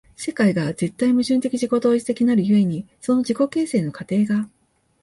[0.15, 4.49] 世界が絶対矛盾的自己同一的なる故に、その自己形成の過程が